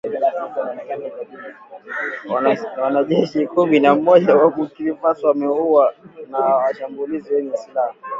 [2.81, 5.93] Wanajeshi kumi na mmoja wa Burkina Faso wameuawa
[6.29, 7.93] na washambulizi wenye silaha